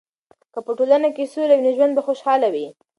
[0.53, 2.67] که په ټولنه کې سوله وي، نو ژوند به خوشحاله وي.